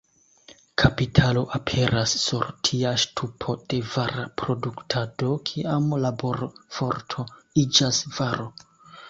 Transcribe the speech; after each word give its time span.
Kapitalo 0.83 1.43
aperas 1.57 2.15
sur 2.21 2.47
tia 2.69 2.93
ŝtupo 3.03 3.55
de 3.75 3.81
vara 3.91 4.25
produktado, 4.43 5.31
kiam 5.51 5.87
laborforto 6.07 7.29
iĝas 7.67 8.03
varo. 8.19 8.51